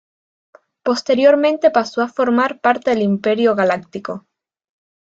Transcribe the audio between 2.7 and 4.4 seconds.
del Imperio Galáctico.